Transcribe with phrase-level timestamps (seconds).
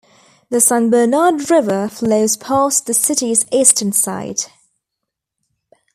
[0.49, 4.45] The San Bernard River flows past the city's eastern side.